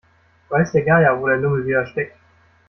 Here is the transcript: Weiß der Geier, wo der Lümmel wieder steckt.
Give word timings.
Weiß 0.49 0.71
der 0.71 0.81
Geier, 0.83 1.21
wo 1.21 1.27
der 1.27 1.37
Lümmel 1.37 1.63
wieder 1.63 1.85
steckt. 1.85 2.17